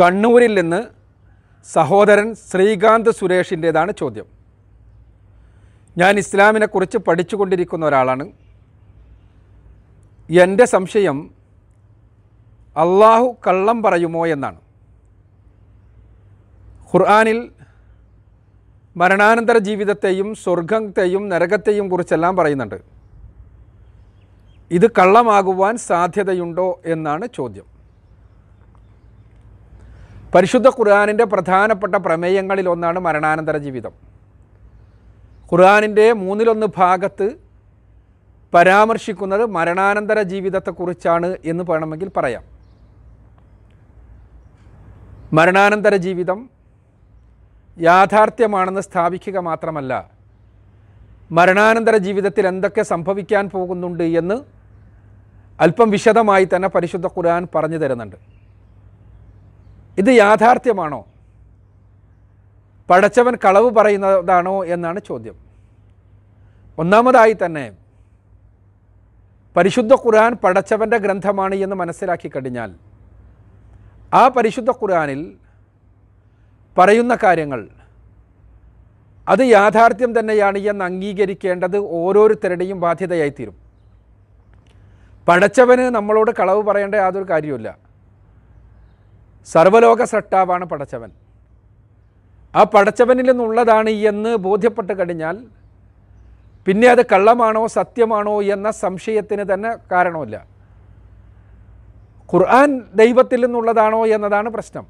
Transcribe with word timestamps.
കണ്ണൂരിൽ 0.00 0.60
നിന്ന് 0.60 0.80
സഹോദരൻ 1.72 2.34
ശ്രീകാന്ത് 2.34 3.10
സുരേഷിന്റേതാണ് 3.10 3.92
ചോദ്യം. 3.98 4.26
ഞാൻ 5.98 6.18
ഇസ്ലാമിനെക്കുറിച്ച് 6.18 6.98
പഠിച്ചുകൊണ്ടിരിക്കുന്ന 6.98 7.86
ഒരാളാണ്. 7.86 8.24
എന്റെ 10.30 10.64
സംശയം 10.64 11.18
അള്ളാഹു 12.76 13.36
കള്ളം 13.46 13.82
പറയുമോ 13.82 14.26
എന്നാണ്. 14.26 14.58
ഖുർആാനിൽ 16.92 17.38
മരണാനന്തര 18.96 19.58
ജീവിതത്തെയും 19.58 20.34
സ്വർഗത്തെയും 20.34 21.28
നരകത്തെയും 21.28 21.88
കുറിച്ചെല്ലാം 21.88 22.36
പറയുന്നുണ്ട്. 22.36 22.78
ഇത് 24.70 24.90
കള്ളമാകുവാൻ 24.90 25.76
സാധ്യതയുണ്ടോ 25.76 26.80
എന്നാണ് 26.86 27.28
ചോദ്യം. 27.34 27.73
പരിശുദ്ധ 30.34 30.68
ഖുർആാനിന്റെ 30.68 31.24
പ്രധാനപ്പെട്ട 31.24 31.94
പ്രമേയങ്ങളിൽ 31.94 32.68
ഒന്നാണ് 32.68 32.98
മരണാനന്തര 32.98 33.56
ജീവിതം. 33.56 33.92
ഖുർആാനിന്റെ 35.50 36.12
മൂന്നിലൊന്ന് 36.12 36.66
ഭാഗത്ത് 36.76 37.26
പരാമർശിക്കുന്നത് 38.54 39.44
മരണാനന്തര 39.56 40.22
ജീവിതത്തെക്കുറിച്ചാണ് 40.32 41.36
എന്ന് 41.44 41.64
വേണമെങ്കിൽ 41.68 42.10
പറയാം. 42.16 42.44
മരണാനന്തര 45.32 45.94
ജീവിതം 45.96 46.50
യാഥാർത്ഥ്യമാണെന്ന് 47.78 48.80
സ്ഥാപിക്കുക 48.80 49.38
മാത്രമല്ല 49.38 49.92
മരണാനന്തര 51.32 51.96
ജീവിതത്തിൽ 51.96 52.46
എന്തൊക്കെ 52.46 52.82
സംഭവിക്കാൻ 52.82 53.44
പോകുന്നുണ്ട് 53.54 54.04
എന്ന് 54.20 54.36
അല്പം 55.60 55.90
വിശദമായി 55.90 56.48
തന്നെ 56.52 56.68
പരിശുദ്ധ 56.68 57.06
ഖുർആൻ 57.06 57.48
പറഞ്ഞു 57.54 57.76
തരുന്നുണ്ട്. 57.76 58.33
ഇത് 59.98 60.10
യാഥാർത്ഥ്യമാണോ? 60.10 61.06
പടച്ചവൻ 62.90 63.34
കളവ് 63.44 63.70
പറയുന്നതാണോ 63.70 64.64
എന്നാണ് 64.64 65.00
ചോദ്യം. 65.00 65.36
ഒന്നാമതായി 66.78 67.36
തന്നെ 67.44 67.72
പരിശുദ്ധ 69.56 69.94
ഖുർആൻ 69.94 70.32
പടച്ചവന്റെ 70.32 70.96
ഗ്രന്ഥമാണ് 70.96 71.54
എന്ന് 71.54 71.76
മനസ്സിലാക്കി 71.76 72.28
കഴിഞ്ഞാൽ 72.28 72.74
ആ 74.14 74.28
പരിശുദ്ധ 74.28 74.70
ഖുർആനിൽ 74.70 75.36
പറയുന്ന 76.78 77.18
കാര്യങ്ങൾ 77.22 77.68
അത് 79.28 79.40
യാഥാർത്ഥ്യം 79.40 80.18
തന്നെയാണ് 80.18 80.58
എന്ന് 80.58 80.84
അംഗീകരിക്കേണ്ടത് 80.84 81.76
ഓരോരുത്തരുടെയും 81.76 82.80
ബാധ്യതയായിത്തീരും. 82.80 83.56
പടച്ചവന് 85.28 85.94
നമ്മളോട് 85.94 86.30
കളവ് 86.30 86.62
പറയേണ്ട 86.62 86.94
യാതൊരു 86.94 87.30
കാര്യമില്ല 87.30 87.83
സർവലോക 89.46 90.04
സ്രഷ്ടാവാണ് 90.04 90.64
പടച്ചവൻ. 90.64 91.10
ആ 92.56 92.62
പടച്ചവനിൽ 92.62 93.30
നിന്നുള്ളതാണ് 93.30 93.90
എന്ന് 93.90 94.36
ബോധ്യപ്പെട്ട് 94.36 94.98
കഴിഞ്ഞാൽ 94.98 95.46
പിന്നെ 96.66 96.88
അത് 96.88 97.06
കള്ളമാണോ 97.06 97.66
സത്യമാണോ 97.66 98.42
എന്ന 98.42 98.70
സംശയത്തിന് 98.70 99.54
തന്നെ 99.54 99.76
കാരണമില്ല. 99.92 100.46
ഖുർആൻ 102.34 102.82
ദൈവത്തിൽ 102.94 103.44
നിന്നുള്ളതാണോ 103.44 104.06
എന്നതാണ് 104.06 104.48
പ്രശ്നം. 104.48 104.86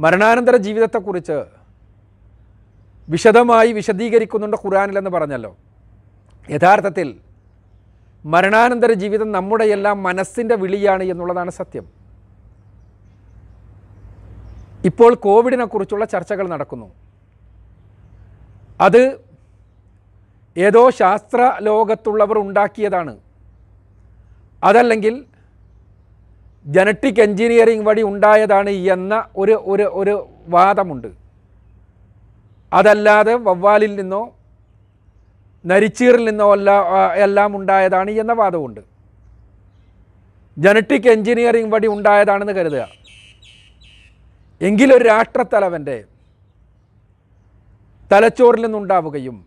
മരണാനന്തര 0.00 0.56
ജീവിതത്തെക്കുറിച്ച് 0.56 1.44
വിശദമായി 3.08 3.72
വിശദീകരിക്കുന്നുണ്ട് 3.72 4.56
ഖുർആനിലെന്ന് 4.56 5.10
പറഞ്ഞല്ലോ. 5.10 5.56
യഥാർത്ഥത്തിൽ 6.50 7.20
മരണാനന്തര 8.24 8.92
ജീവിതം 8.92 9.32
നമ്മുടെയെല്ലാം 9.32 10.02
മനസ്സിന്റെ 10.02 10.54
വിളിയാണ് 10.54 11.02
എന്നുള്ളതാണ് 11.02 11.50
സത്യം. 11.50 12.01
ഇപ്പോൾ 14.84 15.14
കോവിഡിനെ 15.14 15.64
കുറിച്ചുള്ള 15.64 16.04
ചർച്ചകൾ 16.04 16.48
നടക്കുന്നു. 16.48 16.92
അത് 18.80 19.20
ഏതോ 20.56 20.90
ശാസ്ത്ര 20.90 21.58
ലോകത്തുള്ളവർ 21.62 22.38
ഉണ്ടാക്കിയതാണ്. 22.38 23.16
അതല്ലെങ്കിൽ 24.64 25.24
ജനറ്റിക് 26.66 27.20
എൻജിനീയറിംഗ് 27.20 27.86
വഴി 27.86 28.02
ഉണ്ടായതാണ് 28.02 28.70
എന്ന 28.70 29.24
ഒരു 29.36 29.62
ഒരു 29.66 29.82
ഒരു 29.82 30.28
വാദമുണ്ട്. 30.48 31.08
അതല്ലാതെ 32.72 33.34
വവ്വാലിൽ 33.34 33.96
നിന്നോ 33.96 34.34
നരിച്ചീറിൽ 35.66 36.24
നിന്നോ 36.24 36.52
അല്ല 36.52 36.70
എല്ലാം 37.14 37.56
ഉണ്ടായതാണ് 37.56 38.10
എന്ന 38.10 38.32
വാദമുണ്ട്. 38.32 38.80
ജനറ്റിക് 40.58 41.08
എൻജിനീയറിംഗ് 41.08 41.74
വഴി 41.74 41.86
ഉണ്ടായതാണെന്ന് 41.86 42.52
കരുതുക. 42.52 43.01
എങ്കിലൊരു 44.62 45.04
രാഷ്ട്രത്തലവന്റെ 45.04 46.04
തലച്ചോറിൽ 48.12 48.62
നിന്നുണ്ടാവുകയും 48.62 49.46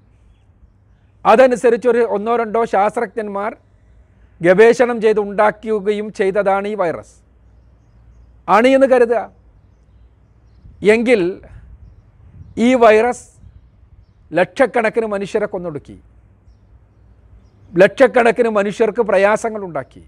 അതനുസരിച്ചൊരു 1.25 1.97
ഒന്നോ 1.97 2.35
രണ്ടോ 2.35 2.65
ശാസ്ത്രജ്ഞന്മാർ 2.65 3.57
ഗവേഷണം 4.41 5.01
ചെയ്ത് 5.01 5.19
ഉണ്ടാക്കുകയും 5.19 6.13
ചെയ്തതാണ് 6.13 6.67
ഈ 6.67 6.75
വൈറസ്. 6.75 7.15
ആണ് 8.49 8.67
എന്ന് 8.67 8.87
കരുതുക. 8.87 9.31
എങ്കിൽ 10.83 11.41
ഈ 12.57 12.73
വൈറസ് 12.73 13.29
ലക്ഷക്കണക്കിന് 14.33 15.05
മനുഷ്യരെ 15.05 15.45
കൊന്നൊടുക്കി. 15.45 15.99
ലക്ഷക്കണക്കിന് 17.77 18.49
മനുഷ്യർക്ക് 18.49 19.01
പ്രയാസങ്ങളുണ്ടാക്കി. 19.01 20.07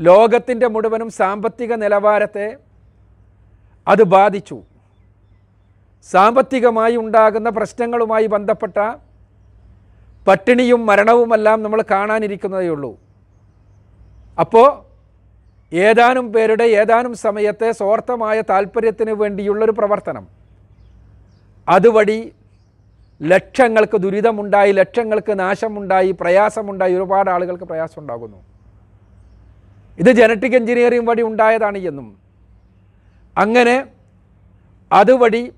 ലോകത്തിന്റെ 0.00 0.68
മുഴുവനും 0.68 1.10
സാമ്പത്തിക 1.10 1.74
നിലവാരത്തെ 1.74 2.56
അത് 3.88 4.02
ബാധിച്ചു. 4.02 4.62
സാമ്പത്തികമായി 6.10 6.96
ഉണ്ടാകുന്ന 6.96 7.48
പ്രശ്നങ്ങളുമായി 7.48 8.26
ബന്ധപ്പെട്ട 8.26 8.96
പട്ടിണിയും 10.28 10.86
മരണവുമെല്ലാം 10.86 11.62
നമ്മൾ 11.62 11.84
കാണാനിരിക്കുന്നതേ 11.90 12.68
ഉള്ളൂ. 12.68 12.98
അപ്പോൾ 14.38 14.68
ഏതാനും 15.76 16.32
പേരുടെ 16.32 16.64
ഏതാനും 16.64 17.14
സമയത്തെ 17.14 17.72
സ്വാർത്ഥമായ 17.72 18.40
താല്പര്യത്തിന് 18.40 19.10
വേണ്ടിയുള്ളൊരു 19.10 19.72
പ്രവർത്തനം. 19.72 20.26
അതുവഴി 21.68 22.32
ലക്ഷങ്ങൾക്ക് 23.22 23.96
ദുരിതമുണ്ടായി 23.96 24.72
ലക്ഷങ്ങൾക്ക് 24.72 25.38
നാശമുണ്ടായി 25.38 26.10
പ്രയാസമുണ്ടായി 26.10 26.94
ഒരുപാട് 26.94 27.30
ആളുകൾക്ക് 27.30 27.64
പ്രയാസമുണ്ടാകുന്നു. 27.64 28.44
ഇത് 29.98 30.10
ജനറ്റിക് 30.12 30.56
എഞ്ചിനീയറിംഗ് 30.56 31.10
വഴി 31.10 31.22
ഉണ്ടായതാണ് 31.22 31.78
എന്നും. 31.78 32.27
അങ്ങനെ 33.38 33.86
അതുവഴി 34.92 35.52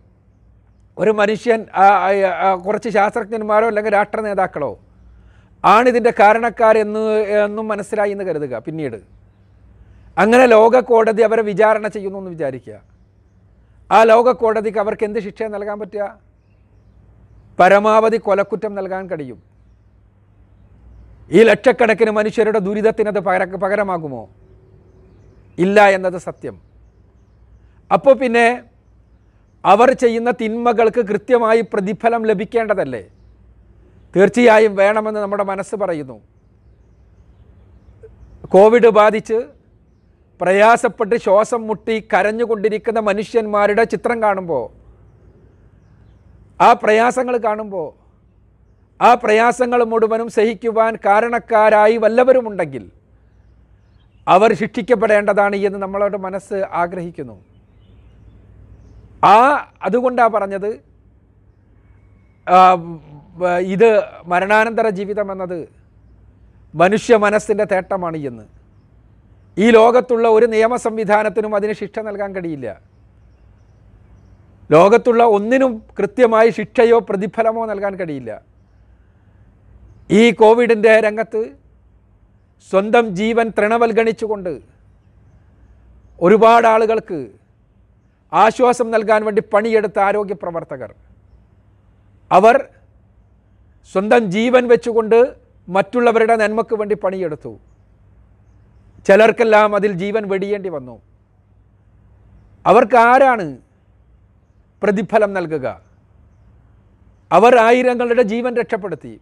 ഒരു 0.99 1.11
മനുഷ്യൻ 1.11 1.67
കുറച്ച് 2.67 2.89
ശാസ്ത്രജ്ഞന്മാരോ 2.89 3.67
അല്ലെങ്കിൽ 3.67 3.93
രാഷ്ട്ര 3.93 4.21
നേതാക്കളോ 4.21 4.79
ആണിതിന്റെ 5.65 6.13
കാരണക്കാരെന്ന് 6.21 7.01
എന്നും 7.45 7.69
മനസ്സിലായി 7.69 8.11
എന്ന് 8.11 8.25
കരുതുക 8.25 8.59
പിന്നീട്. 8.59 8.97
അങ്ങനെ 10.19 10.47
ലോക 10.47 10.81
കോടതി 10.81 11.23
അവരെ 11.23 11.43
വിചാരണ 11.43 11.87
ചെയ്യുന്നു 11.89 12.19
എന്ന് 12.19 12.31
വിചാരിക്കുക. 12.31 12.81
ആ 13.91 14.03
ലോക 14.03 14.31
കോടതിക്ക് 14.31 14.79
അവർക്ക് 14.79 15.05
എന്ത് 15.05 15.21
ശിക്ഷ 15.21 15.43
നൽകാൻ 15.43 15.81
പറ്റുക? 15.81 16.19
പരമാവധി 17.61 18.17
കൊലക്കുറ്റം 18.17 18.75
നൽകാൻ 18.75 19.07
കഴിയും. 19.11 19.43
ഈ 21.31 21.43
ലക്ഷക്കണക്കിന് 21.43 22.11
മനുഷ്യരുടെ 22.11 22.59
ദുരിതത്തിനത് 22.59 23.21
പകര 23.21 23.45
പകരമാകുമോ? 23.45 24.29
ഇല്ല 25.59 25.89
എന്നത് 25.89 26.19
സത്യം. 26.19 26.70
അപ്പോൾ 27.93 28.15
പിന്നെ 28.15 28.63
അവർ 29.65 29.93
ചെയ്യുന്ന 29.93 30.31
തിന്മകൾക്ക് 30.31 31.01
കൃത്യമായി 31.01 31.61
പ്രതിഫലം 31.61 32.27
ലഭിക്കേണ്ടതല്ലേ? 32.27 33.03
തീർച്ചയായും 34.17 34.77
വേണമെന്ന് 34.77 35.21
നമ്മുടെ 35.21 35.45
മനസ്സ് 35.45 35.75
പറയുന്നു. 35.75 36.21
കോവിഡ് 38.53 38.89
ബാധിച്ച് 38.89 39.39
പ്രയാസപ്പെട്ട് 40.41 41.17
ശ്വാസം 41.17 41.67
മുട്ടി 41.67 42.09
കരഞ്ഞുകൊണ്ടിരിക്കുന്ന 42.13 43.01
മനുഷ്യന്മാരുടെ 43.01 43.85
ചിത്രം 43.85 44.23
കാണുമ്പോൾ 44.23 44.65
ആ 46.61 46.73
പ്രയാസങ്ങൾ 46.73 47.37
കാണുമ്പോൾ 47.37 47.89
ആ 49.03 49.15
പ്രയാസങ്ങൾ 49.15 49.85
മുഴുവനും 49.85 50.29
സഹിക്കുവാൻ 50.31 50.97
കാരണക്കാരായി 51.05 51.97
വല്ലവരുമുണ്ടെങ്കിൽ 51.97 52.91
അവർ 54.29 54.53
ശിക്ഷിക്കപ്പെടേണ്ടതാണ് 54.55 55.57
എന്ന് 55.57 55.79
നമ്മളോട് 55.79 56.17
മനസ്സ് 56.17 56.59
ആഗ്രഹിക്കുന്നു. 56.73 57.50
ആ 59.25 59.35
അതുകൊണ്ടാണ് 59.83 60.31
പറഞ്ഞത് 60.31 60.71
ഇത് 63.75 64.03
മരണാനന്തര 64.25 64.89
ജീവിതം 64.89 65.33
എന്നത് 65.33 65.69
മനുഷ്യ 66.75 67.17
മനസ്സിന്റെ 67.17 67.65
തേട്ടമാണ് 67.65 68.17
എന്ന്. 68.17 68.45
ഈ 69.59 69.71
ലോകത്തുള്ള 69.71 70.29
ഒരു 70.29 70.47
നിയമ 70.47 70.77
സംവിധാനത്തിനും 70.77 71.55
അതിന് 71.57 71.73
ശിക്ഷ 71.73 71.99
നൽകാൻ 71.99 72.35
കഴിയില്ല. 72.35 72.81
ലോകത്തുള്ള 74.71 75.23
ഒന്നിനും 75.25 75.83
കൃത്യമായി 75.99 76.51
ശിക്ഷയോ 76.51 76.99
പ്രതിഫലമോ 76.99 77.67
നൽകാൻ 77.67 77.97
കഴിയില്ല. 77.97 78.43
ഈ 80.11 80.31
കോവിഡിന്റെ 80.31 81.01
രംഗത്ത് 81.01 81.43
സ്വന്തം 82.71 83.17
ജീവൻ 83.17 83.49
തൃണവൽഗണിച്ചുകൊണ്ട് 83.59 84.61
ഒരുപാട് 86.21 86.67
ആളുകൾക്ക് 86.67 87.40
ആശ്വാസം 88.33 88.91
നൽകാൻ 88.91 89.25
വേണ്ടി 89.25 89.43
പണിയെടുത്ത 89.53 89.99
ആരോഗ്യ 89.99 90.35
പ്രവർത്തകർ. 90.35 90.95
അവർ 92.33 92.69
സ്വന്തം 93.93 94.31
ജീവൻ 94.31 94.69
വെച്ചുകൊണ്ട് 94.69 95.37
മറ്റുള്ളവരുടെ 95.69 96.37
നന്മക്ക് 96.37 96.75
വേണ്ടി 96.75 96.95
പണിയെടുത്തു. 96.95 97.59
ചിലർക്കെല്ലാം 99.07 99.75
അതിൽ 99.75 99.93
ജീവൻ 99.93 100.29
വെടിയേണ്ടി 100.29 100.69
വന്നു. 100.69 101.03
അവർക്ക് 102.67 102.97
ആരാണ് 102.97 103.59
പ്രതിഫലം 104.83 105.33
നൽകുക? 105.33 105.81
അവർ 107.33 107.59
ആയിരങ്ങളുടെ 107.59 108.23
ജീവൻ 108.23 108.57
രക്ഷപ്പെടുത്തി. 108.57 109.21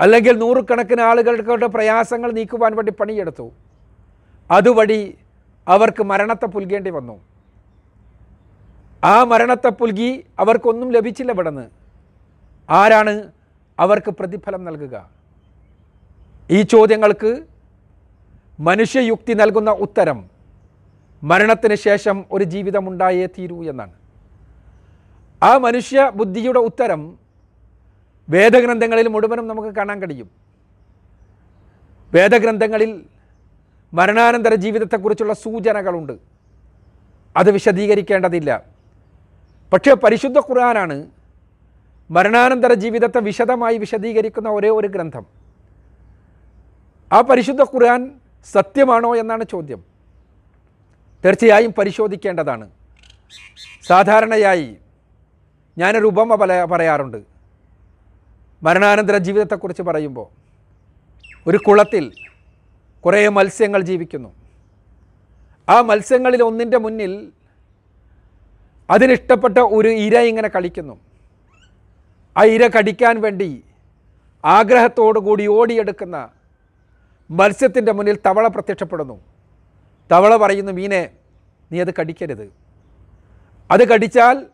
അല്ലെങ്കിൽ 0.00 0.38
നൂറുകണക്കിന് 0.38 1.00
ആളുകളുടെ 1.00 1.66
പ്രയാസങ്ങൾ 1.66 2.32
നീക്കുവാൻ 2.32 2.76
വേണ്ടി 2.76 2.92
പണിയെടുത്തു. 2.92 3.52
അതുവഴി 4.50 5.18
അവർക്ക് 5.68 6.02
മരണത്തെ 6.02 6.46
പുൽകേണ്ടി 6.46 6.90
വന്നു. 6.90 7.31
ആ 9.04 9.24
മരണത്തെ 9.24 9.68
പുൽകി 9.68 10.24
അവർക്കൊന്നും 10.38 10.92
ലഭിച്ചില്ല 10.92 11.32
ഇവിടുന്ന്. 11.32 11.70
ആരാണ് 12.70 13.32
അവർക്ക് 13.78 14.10
പ്രതിഫലം 14.10 14.64
നൽകുക? 14.64 15.10
ഈ 16.50 16.62
ചോദ്യങ്ങൾക്ക് 16.62 17.44
മനുഷ്യയുക്തി 18.60 19.32
നൽകുന്ന 19.32 19.70
ഉത്തരം 19.70 20.30
മരണത്തിന് 21.22 21.74
ശേഷം 21.74 22.24
ഒരു 22.32 22.44
ജീവിതമുണ്ടായേ 22.44 23.26
തീരൂ 23.26 23.64
എന്നാണ്. 23.64 23.92
ആ 25.42 25.56
മനുഷ്യ 25.56 26.12
ബുദ്ധിയുടെ 26.14 26.58
ഉത്തരം 26.58 27.18
വേദഗ്രന്ഥങ്ങളിൽ 28.28 29.08
മുഴുവനും 29.08 29.48
നമുക്ക് 29.48 29.68
കാണാൻ 29.68 30.02
കഴിയും. 30.02 30.30
വേദഗ്രന്ഥങ്ങളിൽ 32.14 33.02
മരണാനന്തര 33.94 34.54
ജീവിതത്തെക്കുറിച്ചുള്ള 34.54 35.32
സൂചനകളുണ്ട്. 35.32 36.12
അത് 37.36 37.50
വിശദീകരിക്കേണ്ടതില്ല. 37.50 38.71
പക്ഷേ 39.72 39.92
പരിശുദ്ധ 39.92 40.38
ഖുർആനാണ് 40.38 41.06
മരണാനന്തര 42.10 42.72
ജീവിതത്തെ 42.72 43.20
വിശദമായി 43.20 43.78
വിശദീകരിക്കുന്ന 43.78 44.48
ഒരേ 44.48 44.68
ഒരു 44.68 44.86
ഗ്രന്ഥം. 44.86 45.26
ആ 47.12 47.20
പരിശുദ്ധ 47.20 47.62
ഖുർആൻ 47.62 48.10
സത്യമാണോ 48.52 49.16
എന്നാണ് 49.16 49.44
ചോദ്യം. 49.44 49.84
തീർച്ചയായും 51.24 51.72
പരിശോധിക്കേണ്ടതാണ്. 51.72 52.70
സാധാരണയായി 53.86 54.76
ഞാനൊരു 55.78 56.06
ഉപമ 56.06 56.34
പല 56.34 56.64
പറയാറുണ്ട്. 56.64 57.22
മരണാനന്തര 58.62 59.16
ജീവിതത്തെക്കുറിച്ച് 59.16 59.82
പറയുമ്പോൾ 59.82 60.26
ഒരു 61.46 61.58
കുളത്തിൽ 61.68 62.12
കുറേ 63.00 63.28
മത്സ്യങ്ങൾ 63.28 63.80
ജീവിക്കുന്നു. 63.80 64.28
ആ 65.68 65.80
മത്സ്യങ്ങളിൽ 65.80 66.42
ഒന്നിന്റെ 66.42 66.78
മുന്നിൽ 66.78 67.32
അതിനിഷ്ടപ്പെട്ട 68.92 69.58
ഒരു 69.58 69.88
ഇര 69.88 70.18
ഇങ്ങനെ 70.18 70.48
കളിക്കുന്നു. 70.48 71.00
ആ 72.36 72.44
ഇര 72.44 72.66
കടിക്കാൻ 72.78 73.20
വേണ്ടി 73.20 73.64
ആഗ്രഹത്തോടു 74.44 75.20
കൂടി 75.20 75.46
ഓടിയെടുക്കുന്ന 75.46 76.28
മത്സ്യത്തിന്റെ 77.30 77.92
മുന്നിൽ 77.92 78.18
തവള 78.26 78.48
പ്രത്യക്ഷപ്പെടുന്നു. 78.48 79.20
തവള 80.10 80.36
പറയുന്നു 80.36 80.72
മീനെ 80.72 81.10
നീ 81.72 81.80
അത് 81.80 81.94
കടിക്കരുത്. 82.00 82.52
അത് 83.70 83.88
കടിച്ചാൽ 83.88 84.46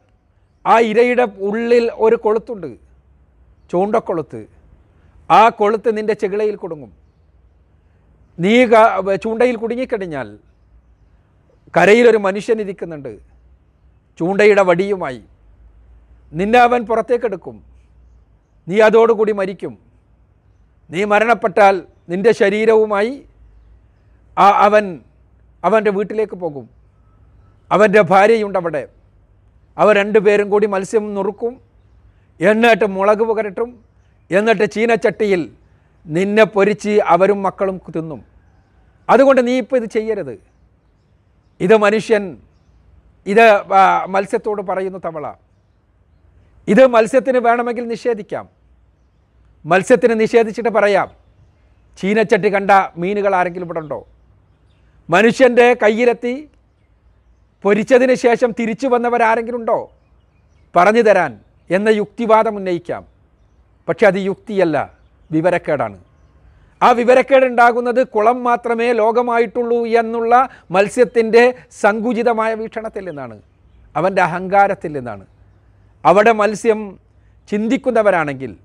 ആ 0.67 0.79
ഇരയുടെ 0.90 1.29
ഉള്ളിൽ 1.38 1.90
ഒരു 1.94 2.17
കൊളുത്തുണ്ട് 2.17 2.79
ചൂണ്ടക്കൊളുത്ത്. 3.70 4.40
ആ 5.31 5.49
കൊളുത്ത് 5.49 5.96
നിന്റെ 5.96 6.14
ചെകിളയിൽ 6.14 6.56
കുടുങ്ങും. 6.56 6.93
നീ 8.38 8.64
ചൂണ്ടയിൽ 9.25 9.56
കുടുങ്ങിക്കഴിഞ്ഞാൽ 9.56 10.38
കരയിലൊരു 11.76 12.17
മനുഷ്യൻ 12.17 12.61
ഇരിക്കുന്നുണ്ട്. 12.61 13.27
ചൂണ്ടയുടെ 14.18 14.62
വടിയുമായി. 14.62 15.22
നിന്നെ 16.32 16.58
അവൻ 16.58 16.82
പുറത്തേക്കെടുക്കും. 16.82 17.64
നീ 18.68 18.80
അതോടുകൂടി 18.80 19.32
മരിക്കും. 19.32 19.78
നീ 20.90 21.04
മരണപ്പെട്ടാൽ 21.04 21.82
നിന്റെ 22.08 22.32
ശരീരവുമായി 22.32 23.24
ആ 24.38 24.50
അവൻ 24.50 25.00
അവന്റെ 25.64 25.90
വീട്ടിലേക്ക് 25.90 26.32
പോകും. 26.32 26.68
അവന്റെ 27.72 28.00
ഭാര്യയുണ്ട് 28.00 28.58
അവിടെ 28.58 28.88
അവർ 29.78 29.96
രണ്ടുപേരും 29.96 30.50
കൂടി 30.50 30.66
മത്സ്യം 30.66 31.14
നുറുക്കും. 31.14 31.60
എന്നിട്ട് 32.40 32.84
മുളക് 32.84 33.18
പുകരട്ടും. 33.18 33.84
എന്നിട്ട് 34.30 34.70
ചീനച്ചട്ടിയിൽ 34.70 35.50
നിന്നെ 36.06 36.44
പൊരിച്ച് 36.44 37.00
അവരും 37.06 37.42
മക്കളും 37.42 37.80
തിന്നും. 37.96 38.24
അതുകൊണ്ട് 39.08 39.46
നീ 39.46 39.58
ഇപ്പോൾ 39.58 39.76
ഇത് 39.76 39.90
ചെയ്യരുത്. 39.90 40.40
ഇത് 41.60 41.76
മനുഷ്യൻ 41.76 42.36
ഇത് 43.28 43.62
മത്സ്യത്തോട് 44.08 44.62
പറയുന്നു 44.62 44.98
തവള. 45.04 45.32
ഇത് 46.69 46.86
മത്സ്യത്തിന് 46.86 47.38
വേണമെങ്കിൽ 47.38 47.88
നിഷേധിക്കാം. 47.88 48.48
മത്സ്യത്തിന് 49.66 50.20
നിഷേധിച്ചിട്ട് 50.20 50.69
പറയാം. 50.69 51.08
ചീനച്ചട്ടി 51.98 52.54
കണ്ട 52.54 52.70
മീനുകൾ 52.96 53.34
ആരെങ്കിലും 53.34 53.66
ഇവിടെ 53.66 53.78
ഉണ്ടോ? 53.78 54.08
മനുഷ്യന്റെ 55.10 55.76
കയ്യിലെത്തി 55.82 56.48
പൊരിച്ചതിന് 57.62 58.14
ശേഷം 58.14 58.50
തിരിച്ചു 58.58 58.86
വന്നവരാരെങ്കിലും 58.86 59.58
ഉണ്ടോ? 59.58 59.92
പറഞ്ഞു 60.76 61.02
തരാൻ 61.02 61.40
എന്ന 61.70 61.88
യുക്തിവാദം 61.88 62.56
ഉന്നയിക്കാം. 62.56 63.06
പക്ഷെ 63.88 64.06
അത് 64.06 64.19
യുക്തിയല്ല 64.19 64.76
വിവരക്കേടാണ്. 65.32 65.98
ആ 66.82 66.90
വിവരക്കേട് 66.90 67.46
ഉണ്ടാകുന്നത് 67.46 68.06
കുളം 68.06 68.44
മാത്രമേ 68.44 68.92
ലോകമായിട്ടുള്ളൂ 68.92 69.86
എന്നുള്ള 69.86 70.48
മത്സ്യത്തിന്റെ 70.70 71.54
സങ്കുചിതമായ 71.80 72.54
വീക്ഷണത്തിൽ 72.54 73.08
നിന്നാണ്. 73.08 73.36
അവന്റെ 73.96 74.22
അഹങ്കാരത്തിൽ 74.22 74.92
നിന്നാണ്. 74.92 75.25
അവിടെ 76.04 76.32
മത്സ്യം 76.32 76.98
ചിന്തിക്കുന്നവരാണെങ്കിൽ 77.48 78.56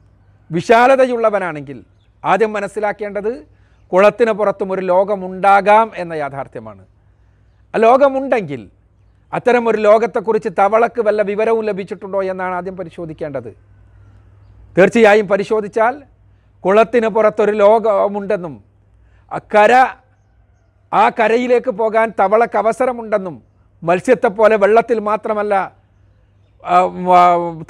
വിശാലതയുള്ളവനാണെങ്കിൽ 0.52 1.84
ആദ്യം 2.26 2.54
മനസ്സിലാക്കേണ്ടത് 2.54 3.46
കുളത്തിന് 3.92 4.32
പുറത്തും 4.32 4.72
ഒരു 4.72 4.82
ലോകമുണ്ടാകാം 4.82 5.92
എന്ന 5.96 6.14
യാഥാർത്ഥ്യമാണ്. 6.14 6.86
ആ 7.76 7.78
ലോകമുണ്ടെങ്കിൽ 7.78 8.70
അത്തരം 9.34 9.70
ഒരു 9.70 9.78
ലോകത്തെക്കുറിച്ച് 9.78 10.50
തവളക്ക് 10.60 11.02
വല്ല 11.02 11.22
വിവരവും 11.22 11.66
ലഭിച്ചിട്ടുണ്ടോ 11.66 12.24
എന്നാണ് 12.24 12.56
ആദ്യം 12.56 12.78
പരിശോധിക്കേണ്ടത്. 12.78 13.52
തീർച്ചയായും 14.78 15.28
പരിശോധിച്ചാൽ 15.28 16.04
കുളത്തിന് 16.64 17.10
പുറത്തൊരു 17.16 17.54
ലോകമുണ്ടെന്നും 17.64 18.54
കര 19.54 19.74
ആ 20.92 21.04
കരയിലേക്ക് 21.18 21.72
പോകാൻ 21.82 22.08
തവളക്ക് 22.20 22.58
അവസരമുണ്ടെന്നും 22.62 23.36
മത്സ്യത്തെപ്പോലെ 23.84 24.56
വെള്ളത്തിൽ 24.64 25.00
മാത്രമല്ല 25.10 25.54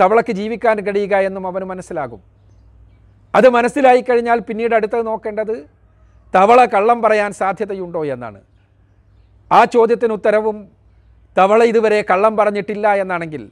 തവളക്ക് 0.02 0.34
ജീവിക്കാൻ 0.40 0.78
കഴിയുക 0.88 1.14
എന്നും 1.28 1.44
അവന് 1.50 1.66
മനസ്സിലാകും. 1.72 2.20
അത് 3.34 3.48
മനസ്സിലായി 3.58 4.02
കഴിഞ്ഞാൽ 4.08 4.40
പിന്നീട് 4.50 4.74
അടുത്തത് 4.78 5.04
നോക്കേണ്ടത് 5.12 5.56
തവള 6.34 6.60
കള്ളം 6.74 7.00
പറയാൻ 7.06 7.32
സാധ്യതയുണ്ടോ 7.40 8.02
എന്നാണ്. 8.16 8.40
ആ 9.52 9.60
ചോദ്യത്തിന് 9.76 10.14
ഉത്തരവും 10.20 10.58
തവള 11.40 11.62
ഇതുവരെ 11.72 12.00
കള്ളം 12.12 12.34
പറഞ്ഞിട്ടില്ല 12.40 12.88
എന്നാണെങ്കിൽ 13.04 13.44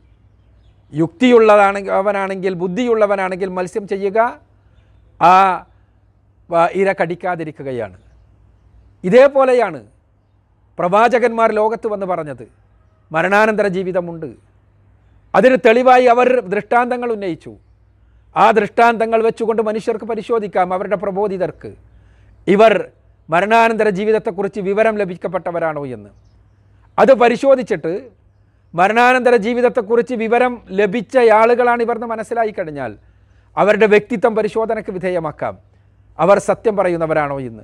യുക്തിയുള്ളതാണെങ്കിൽ 0.94 1.94
അവനാണെങ്കിൽ 2.02 2.54
ബുദ്ധിയുള്ളവനാണെങ്കിൽ 2.64 3.50
മത്സ്യം 3.58 3.86
ചെയ്യുക 3.92 4.20
ആ 5.22 5.68
ഇര 6.72 6.94
കടിക്കാതിരിക്കുകയാണ്. 7.02 7.98
ഇതേപോലെയാണ് 9.04 9.86
പ്രവാചകന്മാർ 10.80 11.52
ലോകത്ത് 11.52 11.88
വന്ന് 11.88 12.06
പറഞ്ഞത്. 12.06 12.48
മരണാനന്തര 13.12 13.68
ജീവിതമുണ്ട്. 13.68 14.26
അതിന് 15.36 15.58
തെളിവായി 15.66 16.06
അവർ 16.06 16.40
ദൃഷ്ടാന്തങ്ങൾ 16.40 17.12
ഉന്നയിച്ചു. 17.12 17.56
ആ 18.36 18.52
ദൃഷ്ടാന്തങ്ങൾ 18.52 19.24
വെച്ചുകൊണ്ട് 19.24 19.62
മനുഷ്യർക്ക് 19.62 20.06
പരിശോധിക്കാം 20.06 20.74
അവരുടെ 20.74 20.96
പ്രബോധിതർക്ക്. 20.96 21.74
ഇവർ 22.48 22.92
മരണാനന്തര 23.30 23.90
ജീവിതത്തെക്കുറിച്ച് 23.90 24.60
വിവരം 24.60 24.98
ലഭിക്കപ്പെട്ടവരാണോ 24.98 25.86
എന്ന്. 25.86 26.10
അത് 27.00 27.14
പരിശോധിച്ചിട്ട് 27.14 28.10
മരണാനന്തര 28.76 29.36
ജീവിതത്തെക്കുറിച്ച് 29.36 30.14
വിവരം 30.14 30.62
ലഭിച്ച 30.70 31.18
ആളുകളാണ് 31.18 31.82
ഇവർന്ന് 31.82 32.08
മനസ്സിലായി 32.08 32.52
കഴിഞ്ഞാൽ 32.52 32.98
അവരുടെ 33.58 33.86
വ്യക്തിത്വം 33.86 34.36
പരിശോധനയ്ക്ക് 34.36 34.92
വിധേയമാക്കാം. 34.92 35.58
അവർ 36.20 36.40
സത്യം 36.40 36.78
പറയുന്നവരാണോ 36.78 37.40
ഇന്ന്? 37.40 37.64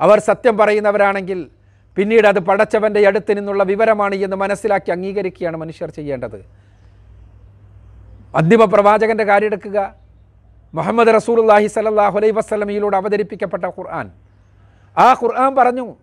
അവർ 0.00 0.18
സത്യം 0.18 0.58
പറയുന്നവരാണെങ്കിൽ 0.58 1.50
പിന്നീട് 1.96 2.26
അത് 2.26 2.38
പടച്ചവന്റെ 2.38 3.06
അടുത്ത് 3.06 3.36
നിന്നുള്ള 3.36 3.62
വിവരമാണ് 3.62 4.14
എന്ന് 4.14 4.36
മനസ്സിലാക്കി 4.36 4.90
അംഗീകരിക്കുകയാണ് 4.90 5.56
മനുഷ്യർ 5.56 5.90
ചെയ്യേണ്ടത്. 5.90 6.44
അന്തിമ 8.36 8.64
പ്രവാചകന്റെ 8.64 9.24
കാര്യം 9.24 9.46
എടുക്കുക. 9.46 9.94
മുഹമ്മദ് 10.74 11.14
റസൂലുള്ളാഹി 11.14 11.66
സല്ലല്ലാഹു 11.66 12.16
അലൈഹി 12.16 12.32
വസല്ലമയിലൂടെ 12.32 12.96
അവതരിപ്പിക്കപ്പെട്ട 12.96 13.64
ഖുർആൻ. 13.64 14.10
ആ 14.98 15.12
ഖുർആൻ 15.12 15.54
പറഞ്ഞു 15.54 15.94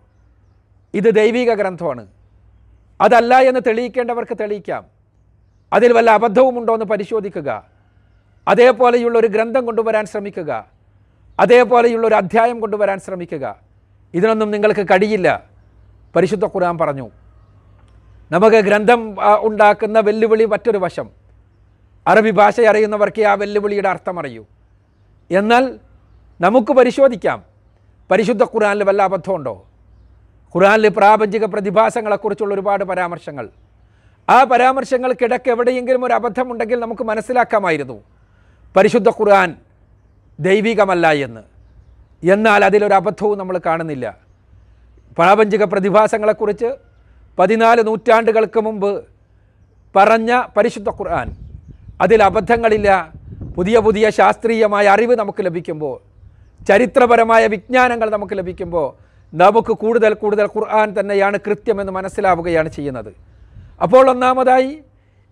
ഇത് 0.94 1.14
ദൈവിക 1.14 1.54
ഗ്രന്ഥമാണ്. 1.54 2.06
അതല്ല 3.00 3.34
എന്ന് 3.34 3.60
തെളിയിക്കേണ്ടവർക്ക് 3.66 4.36
തെളിയിക്കാം. 4.40 4.84
അതിൽ 5.72 5.92
വല്ല 5.92 6.10
അബദ്ധവും 6.10 6.58
ഉണ്ടോ 6.58 6.74
എന്ന് 6.74 6.86
പരിശോധിക്കുക. 6.86 7.71
അതേപോലെയുള്ള 8.48 9.18
ഒരു 9.18 9.26
ഗ്രന്ഥം 9.26 9.66
കൊണ്ടുവരാൻ 9.66 10.06
ശ്രമിക്കുക. 10.06 10.66
അതേപോലെയുള്ള 11.40 12.06
ഒരു 12.06 12.14
അധ്യായം 12.14 12.60
കൊണ്ടുവരാൻ 12.60 13.00
ശ്രമിക്കുക. 13.00 13.56
ഇതിനൊന്നും 14.14 14.50
നിങ്ങൾക്ക് 14.50 14.86
കഴിയില്ല 14.86 15.44
പരിശുദ്ധ 16.16 16.44
ഖുർആൻ 16.44 16.78
പറഞ്ഞു. 16.78 17.10
നമുക്ക് 18.30 18.56
ഗ്രന്ഥം 18.56 19.16
ഉണ്ടാക്കുന്ന 19.38 20.00
വെല്ലുവിളി 20.00 20.44
മറ്റൊരു 20.44 20.78
വശം. 20.78 21.10
അറബി 22.06 22.30
ഭാഷ 22.30 22.60
അറിയുന്നവർക്ക് 22.60 23.22
ആ 23.22 23.34
വെല്ലുവിളിയുടെ 23.34 23.88
അർത്ഥം 23.88 24.18
അറിയൂ 24.20 24.44
എന്നാൽ 25.30 25.78
നമുക്ക് 26.40 26.72
പരിശോധിക്കാം. 26.72 27.42
പരിശുദ്ധ 28.10 28.42
ഖുർആനിൽ 28.42 28.84
വല്ല 28.84 29.02
അബദ്ധമുണ്ടോ? 29.02 29.66
ഖുർആനിൽ 30.54 30.88
പ്രാപഞ്ചിക 30.88 31.44
പ്രതിഭാസങ്ങളെക്കുറിച്ചുള്ള 31.44 32.54
ഒരുപാട് 32.54 32.84
പരാമർശങ്ങൾ. 32.84 33.48
ആ 34.28 34.44
പരാമർശങ്ങൾക്കിടയ്ക്ക് 34.44 35.50
എവിടെയെങ്കിലും 35.50 36.04
ഒരു 36.04 36.12
അബദ്ധമുണ്ടെങ്കിൽ 36.12 36.80
നമുക്ക് 36.80 37.02
മനസ്സിലാക്കാമായിരുന്നു. 37.02 38.02
പരിശുദ്ധ 38.76 39.08
ഖുർആൻ 39.08 39.50
ദൈവികമല്ല 40.40 41.06
എന്ന്. 41.26 41.42
എന്നാൽ 42.34 42.60
അതിലൊരു 42.64 42.94
അബദ്ധവും 43.00 43.36
നമ്മൾ 43.38 43.56
കാണുന്നില്ല. 43.66 44.06
പ്രാപഞ്ചിക 45.18 45.64
പ്രതിഭാസങ്ങളെക്കുറിച്ച് 45.72 46.70
പതിനാല് 47.38 47.80
നൂറ്റാണ്ടുകൾക്ക് 47.88 48.60
മുമ്പ് 48.66 48.90
പറഞ്ഞ 49.96 50.30
പരിശുദ്ധ 50.56 50.88
ഖുർആൻ 50.98 51.28
അതിൽ 52.02 52.22
അബദ്ധങ്ങളില്ല 52.22 52.88
പുതിയ 53.56 53.78
പുതിയ 53.78 54.10
ശാസ്ത്രീയമായ 54.18 54.86
അറിവ് 54.94 55.14
നമുക്ക് 55.20 55.42
ലഭിക്കുമ്പോൾ 55.46 55.96
ചരിത്രപരമായ 56.68 57.46
വിജ്ഞാനങ്ങൾ 57.54 58.08
നമുക്ക് 58.10 58.34
ലഭിക്കുമ്പോൾ 58.38 58.88
നമുക്ക് 59.32 59.72
കൂടുതൽ 59.82 60.12
കൂടുതൽ 60.22 60.46
ഖുർആൻ 60.46 60.88
തന്നെയാണ് 61.00 61.36
കൃത്യമെന്ന് 61.46 61.92
മനസ്സിലാവുകയാണ് 61.92 62.68
ചെയ്യുന്നത്. 62.68 63.12
അപ്പോൾ 63.82 64.04
ഒന്നാമതായി 64.10 64.72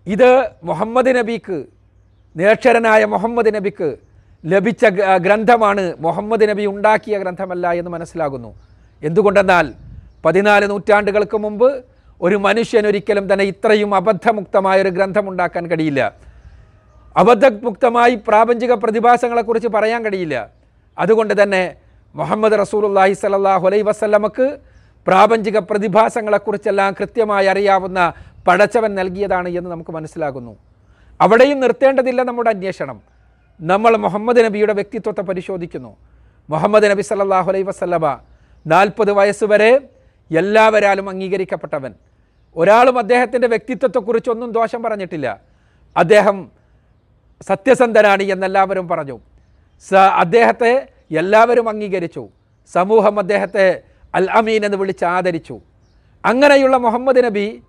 ഇത് 0.07 0.31
മുഹമ്മദ് 0.63 1.11
നബിക്ക് 1.17 1.57
നിരക്ഷരനായ 2.35 3.01
മുഹമ്മദ് 3.13 3.51
നബിക്ക് 3.55 3.89
ലഭിച്ച 4.51 4.85
ഗ്രന്ഥമാണ് 5.25 5.83
മുഹമ്മദ് 6.05 6.45
നബി 6.49 6.63
ഉണ്ടാക്കിയ 6.73 7.15
ഗ്രന്ഥമല്ല 7.23 7.71
എന്ന് 7.79 7.91
മനസ്സിലാകുന്നു. 7.95 8.51
എന്തുകൊണ്ടെന്നാൽ 9.07 9.65
പതിനാല് 10.25 10.65
നൂറ്റാണ്ടുകൾക്ക് 10.71 11.37
മുമ്പ് 11.45 11.69
ഒരു 12.21 12.37
മനുഷ്യൻ 12.45 12.83
ഒരിക്കലും 12.87 13.25
തന്നെ 13.33 13.45
ഇത്രയും 13.53 13.91
അബദ്ധമുക്തമായ 13.99 14.81
ഒരു 14.81 14.91
ഗ്രന്ഥം 14.97 15.25
ഉണ്ടാക്കാൻ 15.31 15.63
കഴിയില്ല. 15.71 16.01
അബദ്ധമുക്തമായി 17.21 18.15
പ്രാപഞ്ചിക 18.27 18.73
പ്രതിഭാസങ്ങളെക്കുറിച്ച് 18.83 19.69
പറയാൻ 19.77 20.01
കഴിയില്ല. 20.05 20.35
അതുകൊണ്ട് 20.97 21.33
തന്നെ 21.43 21.63
മുഹമ്മദ് 22.15 22.55
റസൂലുള്ളാഹി 22.63 23.13
സലാഹു 23.23 23.65
അലൈഹി 23.69 23.85
വസല്ലമക്ക് 23.91 24.47
പ്രാപഞ്ചിക 25.07 25.57
പ്രതിഭാസങ്ങളെക്കുറിച്ചെല്ലാം 25.69 26.91
കൃത്യമായി 26.99 27.47
അറിയാവുന്ന 27.53 27.99
പടച്ചവൻ 28.47 28.91
നൽകിയതാണ് 28.99 29.49
എന്ന് 29.57 29.69
നമുക്ക് 29.71 29.91
മനസ്സിലാകുന്നു. 29.91 30.53
അവിടെയും 31.21 31.59
നിർത്തേണ്ടതില്ല 31.59 32.23
നമ്മുടെ 32.23 32.49
അന്വേഷണം. 32.49 33.01
നമ്മൾ 33.61 33.97
മുഹമ്മദ് 33.97 34.45
നബിയുടെ 34.45 34.73
വ്യക്തിത്വത്തെ 34.73 35.21
പരിശോധിക്കുന്നു. 35.21 35.97
മുഹമ്മദ് 36.49 36.83
നബി 36.83 37.01
സല്ലാഹു 37.01 37.49
അലൈ 37.49 37.61
വസല്ലമ 37.61 38.19
നാൽപ്പത് 38.67 39.11
വയസ്സുവരെ 39.11 39.89
എല്ലാവരാലും 40.37 41.09
അംഗീകരിക്കപ്പെട്ടവൻ. 41.09 41.93
ഒരാളും 42.55 42.99
അദ്ദേഹത്തിന്റെ 42.99 43.47
വ്യക്തിത്വത്തെക്കുറിച്ചൊന്നും 43.47 44.51
ദോഷം 44.51 44.83
പറഞ്ഞിട്ടില്ല. 44.83 45.39
അദ്ദേഹം 45.97 46.51
സത്യസന്ധനാണ് 47.41 48.23
എന്നെല്ലാവരും 48.23 48.87
പറഞ്ഞു. 48.87 49.19
സ 49.89 49.93
അദ്ദേഹത്തെ 49.93 50.87
എല്ലാവരും 51.17 51.69
അംഗീകരിച്ചു. 51.69 52.29
സമൂഹം 52.73 53.19
അദ്ദേഹത്തെ 53.19 53.81
അൽ 54.15 54.31
അമീൻ 54.31 54.65
എന്ന് 54.65 54.77
വിളിച്ച് 54.77 55.05
ആദരിച്ചു. 55.05 55.59
അങ്ങനെയുള്ള 56.25 56.77
മുഹമ്മദ് 56.77 57.23
നബി 57.23 57.63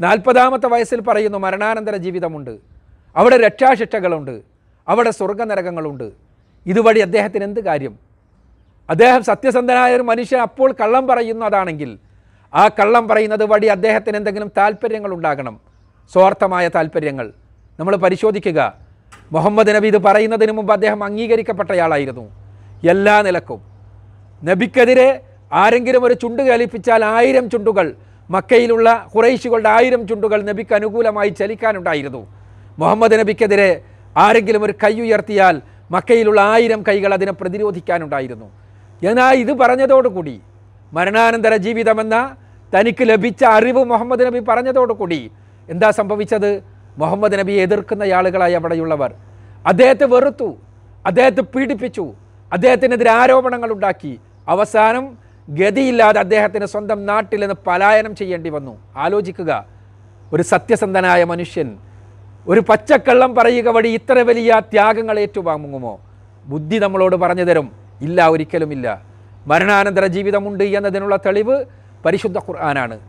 നാൽപ്പതാമത്തെ 0.00 0.66
വയസ്സിൽ 0.66 1.00
പറയുന്നു 1.00 1.38
മരണാനന്തര 1.38 1.96
ജീവിതമുണ്ട്. 1.96 2.73
അവിടെ 3.16 3.36
രക്ഷാശിക്ഷകളുണ്ട്. 3.36 4.40
അവിടെ 4.88 5.10
സ്വർഗനരകങ്ങളുണ്ട്. 5.10 6.12
ഇതുവഴി 6.66 7.00
അദ്ദേഹത്തിന് 7.00 7.44
എന്ത് 7.44 7.60
കാര്യം? 7.64 7.98
അദ്ദേഹം 8.90 9.24
സത്യസന്ധനായ 9.24 9.96
ഒരു 9.96 10.02
മനുഷ്യൻ 10.02 10.40
അപ്പോൾ 10.40 10.72
കള്ളം 10.72 11.06
പറയുന്നതാണെങ്കിൽ 11.06 11.98
ആ 12.54 12.68
കള്ളം 12.68 13.08
പറയുന്നത് 13.08 13.44
വഴി 13.44 13.66
അദ്ദേഹത്തിന് 13.66 14.16
എന്തെങ്കിലും 14.16 14.50
താല്പര്യങ്ങൾ 14.56 15.12
ഉണ്ടാകണം. 15.14 15.60
സ്വാർത്ഥമായ 16.12 16.68
താല്പര്യങ്ങൾ 16.68 17.32
നമ്മൾ 17.80 17.96
പരിശോധിക്കുക. 17.96 18.74
മുഹമ്മദ് 19.32 19.74
നബി 19.76 19.86
ഇത് 19.86 19.98
പറയുന്നതിന് 19.98 20.52
മുമ്പ് 20.52 20.72
അദ്ദേഹം 20.72 21.04
അംഗീകരിക്കപ്പെട്ടയാളായിരുന്നു. 21.04 22.30
എല്ലാ 22.88 23.22
നിലക്കും. 23.22 23.60
നബിക്കെതിരെ 24.44 25.20
ആരെങ്കിലും 25.52 26.04
ഒരു 26.04 26.14
ചുണ്ട് 26.14 26.42
കലിപ്പിച്ചാൽ 26.42 27.04
ആയിരം 27.04 27.50
ചുണ്ടുകൾ 27.50 27.94
മക്കയിലുള്ള 28.30 29.06
കുറേശികളുടെ 29.14 29.68
ആയിരം 29.68 30.08
ചുണ്ടുകൾ 30.08 30.42
നബിക്ക് 30.42 30.74
അനുകൂലമായി 30.74 31.28
ചലിക്കാനുണ്ടായിരുന്നു. 31.28 32.43
മുഹമ്മദ് 32.78 33.16
നബിക്കെതിരെ 33.20 33.70
ആരെങ്കിലും 34.16 34.62
ഒരു 34.66 34.74
കൈ 34.82 34.94
ഉയർത്തിയാൽ 35.06 35.56
മക്കയിലുള്ള 35.94 36.40
ആയിരം 36.54 36.80
കൈകൾ 36.88 37.10
അതിനെ 37.16 37.32
പ്രതിരോധിക്കാനുണ്ടായിരുന്നു. 37.40 38.48
എന്നാൽ 39.02 39.34
ഇത് 39.44 39.52
പറഞ്ഞതോടുകൂടി 39.62 40.36
മരണാനന്തര 40.92 41.54
ജീവിതമെന്ന 41.66 42.16
തനിക്ക് 42.72 43.04
ലഭിച്ച 43.10 43.42
അറിവ് 43.56 43.82
മുഹമ്മദ് 43.92 44.22
നബി 44.26 44.40
പറഞ്ഞതോടുകൂടി 44.50 45.20
എന്താ 45.68 45.88
സംഭവിച്ചത്? 45.98 46.50
മുഹമ്മദ് 46.98 47.36
നബിയെ 47.40 47.60
എതിർക്കുന്ന 47.66 48.02
ആളുകളായി 48.18 48.54
അവിടെയുള്ളവർ 48.58 49.10
അദ്ദേഹത്തെ 49.70 50.06
വെറുത്തു 50.14 50.48
അദ്ദേഹത്തെ 51.04 51.42
പീഡിപ്പിച്ചു 51.54 52.04
അദ്ദേഹത്തിനെതിരെ 52.52 53.10
ആരോപണങ്ങൾ 53.20 53.70
ഉണ്ടാക്കി. 53.76 54.12
അവസാനം 54.48 55.04
ഗതിയില്ലാതെ 55.48 56.18
അദ്ദേഹത്തിന് 56.24 56.66
സ്വന്തം 56.72 56.98
നാട്ടിൽ 57.10 57.40
നിന്ന് 57.44 57.56
പലായനം 57.66 58.12
ചെയ്യേണ്ടി 58.20 58.50
വന്നു. 58.56 58.74
ആലോചിക്കുക 59.04 59.50
ഒരു 60.32 60.44
സത്യസന്ധനായ 60.52 61.24
മനുഷ്യൻ 61.32 61.68
ഒരു 62.48 62.60
പച്ചക്കള്ളം 62.60 63.34
പറയുക 63.34 63.68
വഴി 63.68 63.88
ഇത്ര 63.88 64.18
വലിയ 64.18 64.60
ത്യാഗങ്ങൾ 64.72 65.18
ഏറ്റുവാങ്ങുമോ? 65.18 66.00
ബുദ്ധി 66.44 66.78
നമ്മളോട് 66.78 67.16
പറഞ്ഞു 67.16 67.44
തരും. 67.44 67.72
ഇല്ല 68.02 68.28
ഒരിക്കലുമില്ല 68.28 69.02
മരണാനന്തര 69.46 70.06
ജീവിതമുണ്ട് 70.06 70.64
എന്നതിനുള്ള 70.64 71.16
തെളിവ് 71.16 71.64
പരിശുദ്ധ 72.04 72.38
ഖുർആനാണ്. 72.38 73.00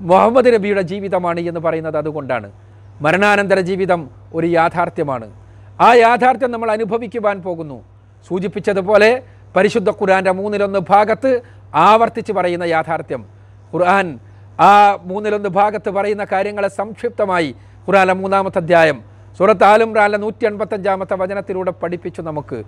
മുഹമ്മദ് 0.00 0.54
നബിയുടെ 0.54 0.82
ജീവിതമാണ് 0.82 1.40
എന്ന് 1.40 1.60
പറയുന്നത് 1.60 1.96
അതുകൊണ്ടാണ്. 1.96 2.52
മരണാനന്തര 3.00 3.60
ജീവിതം 3.60 4.10
ഒരു 4.34 4.46
യാഥാർത്ഥ്യമാണ്. 4.46 5.32
ആ 5.80 5.94
യാഥാർത്ഥ്യം 5.94 6.50
നമ്മൾ 6.50 6.70
അനുഭവിക്കുവാൻ 6.70 7.42
പോകുന്നു. 7.42 7.84
സൂചിപ്പിച്ചതുപോലെ 8.28 9.22
പരിശുദ്ധ 9.56 9.90
ഖുർആന്റെ 9.90 10.30
മൂന്നിലൊന്ന് 10.30 10.78
ഭാഗത്ത് 10.78 11.40
ആവർത്തിച്ച് 11.74 12.32
പറയുന്ന 12.32 12.64
യാഥാർത്ഥ്യം. 12.64 13.26
ഖുർആൻ 13.74 14.18
ആ 14.60 14.98
മൂന്നിലൊന്ന് 15.02 15.48
ഭാഗത്ത് 15.48 15.90
പറയുന്ന 15.90 16.24
കാര്യങ്ങളെ 16.24 16.68
സംക്ഷിപ്തമായി 16.68 17.54
ഖുർആനിലെ 17.88 18.14
മൂന്നാമത്തെ 18.14 18.58
അധ്യായം 18.58 19.02
സൂറത്ത് 19.38 19.64
ആലുംറാനിലെ 19.64 20.18
നൂറ്റി 20.18 20.46
എൺപത്തഞ്ചാമത്തെ 20.46 21.16
വചനത്തിലൂടെ 21.16 21.70
പഠിപ്പിച്ചു 21.70 22.22
നമുക്ക്. 22.22 22.62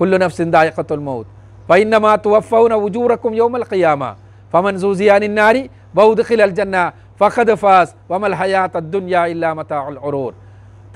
കുല്ലു 0.00 0.18
നഫ്സിൻ 0.18 0.50
ദായഖത്തുൽ 0.50 1.02
മൗത്ത്. 1.08 1.30
ഫൈന്നമാ 1.68 2.16
തുവഫൗന 2.16 2.74
ഉജൂറക്കും 2.74 3.34
യൗമൽ 3.34 3.64
ഖിയാമ. 3.72 4.16
ഫമൻ 4.52 4.78
സൂസിയാനിന്നാരി 4.78 5.70
ബൗദ്ഖിലൽ 5.94 6.50
ജന്ന 6.50 6.92
ഫഹദ് 7.20 7.54
ഫാസ് 7.54 7.94
വമൽ 8.10 8.34
ഹയാത്ത് 8.34 8.78
ദുനിയ 8.78 9.18
ഇല്ലാ 9.18 9.52
മതാഉൽ 9.52 9.98
ഉറൂർ. 9.98 10.34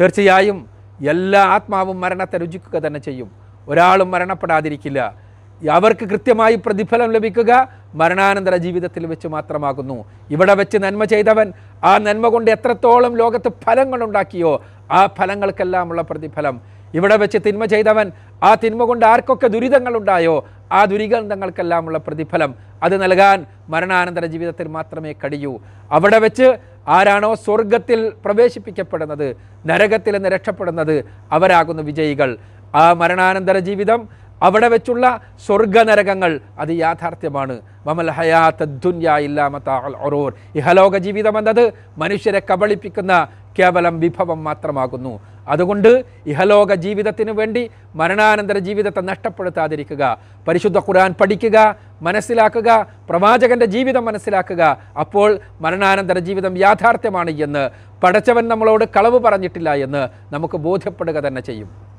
തീർച്ചയായും 0.01 0.67
എല്ലാ 1.09 1.43
ആത്മാവും 1.43 2.01
മരണത്തെ 2.01 2.37
രുചിക്കുക 2.39 2.79
തന്നെ 2.79 3.01
ചെയ്യും. 3.01 3.31
ഒരാളും 3.69 4.11
മരണപ്പെടാതിരിക്കില്ല. 4.11 5.15
അവർക്ക് 5.73 6.05
കൃത്യമായി 6.05 6.55
പ്രതിഫലം 6.55 7.11
ലഭിക്കുക 7.13 7.69
മരണാനന്തര 7.95 8.57
ജീവിതത്തിൽ 8.57 9.07
വെച്ച് 9.07 9.29
മാത്രമാകുന്നു. 9.29 10.05
ഇവിടെ 10.31 10.55
വെച്ച് 10.55 10.79
നന്മ 10.79 11.05
ചെയ്തവൻ 11.05 11.53
ആ 11.85 11.99
നന്മ 11.99 12.29
കൊണ്ട് 12.29 12.51
എത്രത്തോളം 12.51 13.17
ലോകത്ത് 13.17 13.49
ഫലങ്ങളുണ്ടാക്കിയോ 13.65 14.63
ആ 14.91 15.07
ഫലങ്ങൾക്കെല്ലാമുള്ള 15.07 16.03
പ്രതിഫലം. 16.03 16.61
ഇവിടെ 16.95 17.17
വെച്ച് 17.17 17.39
തിന്മ 17.47 17.65
ചെയ്തവൻ 17.65 18.11
ആ 18.43 18.55
തിന്മ 18.55 18.85
കൊണ്ട് 18.85 19.07
ആർക്കൊക്കെ 19.07 19.47
ദുരിതങ്ങളുണ്ടായോ 19.47 20.47
ആ 20.73 20.85
ദുരിതങ്ങൾക്കെല്ലാമുള്ള 20.85 21.99
പ്രതിഫലം 21.99 22.55
അത് 22.83 23.03
നൽകാൻ 23.03 23.47
മരണാനന്തര 23.69 24.25
ജീവിതത്തിൽ 24.27 24.69
മാത്രമേ 24.69 25.13
കഴിയൂ. 25.13 25.61
അവിടെ 25.91 26.19
വെച്ച് 26.19 26.59
ആരാണോ 26.89 27.35
സ്വർഗത്തിൽ 27.35 28.13
പ്രവേശിപ്പിക്കപ്പെടുന്നത് 28.25 29.37
നരകത്തിൽ 29.67 30.13
നിന്ന് 30.13 30.29
രക്ഷപ്പെടുന്നത് 30.29 31.05
അവരാകുന്നു 31.33 31.83
വിജയികൾ. 31.83 32.37
ആ 32.75 32.93
മരണാനന്തര 32.93 33.59
ജീവിതം 33.59 34.09
അവിടെ 34.43 34.69
വെച്ചുള്ള 34.69 35.21
സ്വർഗനരകങ്ങൾ 35.47 36.41
അത് 36.59 36.69
യാഥാർത്ഥ്യമാണ്. 36.69 37.61
മമൽ 37.87 38.11
ഹയാത്ത് 38.11 38.65
ദുന്യ 38.69 39.17
ഇല്ലാമത്തോർ 39.17 40.33
ഇഹലോക 40.55 40.97
ജീവിതം 40.97 41.39
എന്നത് 41.39 41.73
മനുഷ്യരെ 41.99 42.43
കബളിപ്പിക്കുന്ന 42.51 43.29
കേവലം 43.59 44.01
വിഭവം 44.01 44.45
മാത്രമാകുന്നു. 44.45 45.21
അതുകൊണ്ട് 45.49 46.05
ഇഹലോക 46.27 46.75
ജീവിതത്തിന് 46.75 47.31
വേണ്ടി 47.31 47.71
മരണാനന്തര 47.95 48.59
ജീവിതത്തെ 48.59 49.01
നഷ്ടപ്പെടുത്താതിരിക്കുക 49.01 50.19
പരിശുദ്ധ 50.49 50.79
ഖുർആൻ 50.79 51.15
പഠിക്കുക 51.21 51.77
മനസ്സിലാക്കുക 52.03 52.87
പ്രവാചകന്റെ 53.09 53.67
ജീവിതം 53.67 54.05
മനസ്സിലാക്കുക. 54.05 54.79
അപ്പോൾ 55.01 55.41
മരണാനന്തര 55.61 56.19
ജീവിതം 56.19 56.59
യാഥാർത്ഥ്യമാണ് 56.59 57.31
എന്ന് 57.31 57.71
പടച്ചവൻ 58.05 58.49
നമ്മളോട് 58.49 58.85
കളവ് 58.97 59.19
പറഞ്ഞിട്ടില്ല 59.19 59.75
എന്ന് 59.75 60.09
നമുക്ക് 60.35 60.57
ബോധ്യപ്പെടുക 60.57 61.27
തന്നെ 61.27 61.41
ചെയ്യും. 61.41 61.91